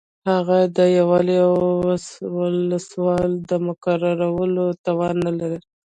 هغه 0.29 0.59
د 0.77 0.79
یو 0.97 1.05
والي 1.11 1.37
او 1.47 1.53
ولسوال 2.37 3.31
د 3.49 3.51
مقررولو 3.67 4.65
توان 4.85 5.15
نه 5.25 5.31
لري. 5.39 5.59